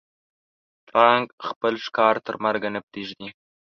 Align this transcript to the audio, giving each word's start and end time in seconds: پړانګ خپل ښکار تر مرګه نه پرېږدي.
پړانګ 0.87 1.27
خپل 1.47 1.73
ښکار 1.85 2.15
تر 2.25 2.35
مرګه 2.45 2.69
نه 2.75 2.81
پرېږدي. 2.89 3.29